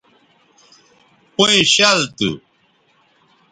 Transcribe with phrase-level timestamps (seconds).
[1.35, 2.29] پئیں شَل تھو